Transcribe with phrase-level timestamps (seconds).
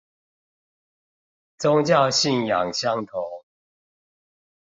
[1.59, 3.21] 宗教信仰相同